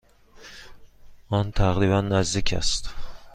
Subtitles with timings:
[1.29, 2.89] آن تقریبا نزدیک است.